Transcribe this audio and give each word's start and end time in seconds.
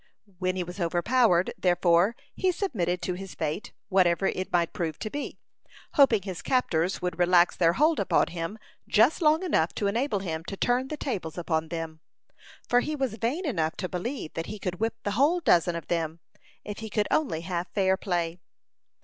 When 0.39 0.55
he 0.55 0.63
was 0.63 0.79
overpowered, 0.79 1.53
therefore, 1.59 2.15
he 2.33 2.51
submitted 2.51 3.03
to 3.03 3.13
his 3.13 3.35
fate, 3.35 3.71
whatever 3.89 4.25
it 4.25 4.51
might 4.51 4.73
prove 4.73 4.97
to 4.97 5.11
be, 5.11 5.37
hoping 5.93 6.23
his 6.23 6.41
captors 6.41 7.03
would 7.03 7.19
relax 7.19 7.55
their 7.55 7.73
hold 7.73 7.99
upon 7.99 8.29
him 8.29 8.57
just 8.87 9.21
long 9.21 9.43
enough 9.43 9.75
to 9.75 9.85
enable 9.85 10.17
him 10.17 10.43
to 10.45 10.57
turn 10.57 10.87
the 10.87 10.97
tables 10.97 11.37
upon 11.37 11.67
them; 11.67 11.99
for 12.67 12.79
he 12.79 12.95
was 12.95 13.13
vain 13.17 13.45
enough 13.45 13.77
to 13.77 13.87
believe 13.87 14.33
that 14.33 14.47
he 14.47 14.57
could 14.57 14.79
whip 14.79 14.95
the 15.03 15.11
whole 15.11 15.39
dozen 15.39 15.75
of 15.75 15.85
them, 15.85 16.19
if 16.65 16.79
he 16.79 16.89
could 16.89 17.07
only 17.11 17.41
have 17.41 17.67
fair 17.75 17.95
play. 17.95 18.39